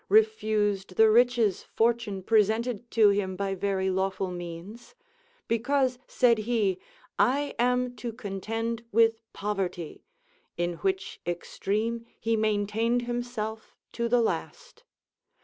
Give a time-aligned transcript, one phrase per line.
[0.09, 4.95] ]refused the riches fortune presented to him by very lawful means;
[5.47, 6.79] because, said he,
[7.19, 10.03] I am to contend with poverty,
[10.57, 14.83] in which extreme he maintained himself to the last.